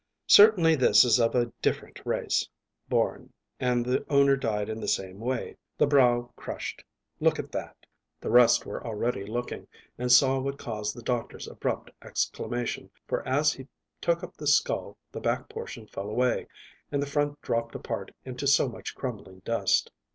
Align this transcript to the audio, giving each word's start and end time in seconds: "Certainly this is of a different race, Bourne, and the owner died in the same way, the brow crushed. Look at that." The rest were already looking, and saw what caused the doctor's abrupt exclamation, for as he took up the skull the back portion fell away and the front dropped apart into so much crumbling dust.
"Certainly 0.25 0.77
this 0.77 1.03
is 1.05 1.19
of 1.19 1.35
a 1.35 1.53
different 1.61 2.03
race, 2.07 2.49
Bourne, 2.89 3.31
and 3.59 3.85
the 3.85 4.03
owner 4.11 4.35
died 4.35 4.67
in 4.67 4.79
the 4.81 4.87
same 4.87 5.19
way, 5.19 5.57
the 5.77 5.85
brow 5.85 6.31
crushed. 6.35 6.83
Look 7.19 7.37
at 7.37 7.51
that." 7.51 7.85
The 8.19 8.31
rest 8.31 8.65
were 8.65 8.83
already 8.83 9.23
looking, 9.23 9.67
and 9.99 10.11
saw 10.11 10.39
what 10.39 10.57
caused 10.57 10.95
the 10.95 11.03
doctor's 11.03 11.47
abrupt 11.47 11.91
exclamation, 12.01 12.89
for 13.07 13.21
as 13.27 13.53
he 13.53 13.67
took 14.01 14.23
up 14.23 14.35
the 14.37 14.47
skull 14.47 14.97
the 15.11 15.21
back 15.21 15.47
portion 15.47 15.85
fell 15.85 16.09
away 16.09 16.47
and 16.91 16.99
the 16.99 17.05
front 17.05 17.39
dropped 17.43 17.75
apart 17.75 18.09
into 18.25 18.47
so 18.47 18.67
much 18.67 18.95
crumbling 18.95 19.43
dust. 19.45 19.91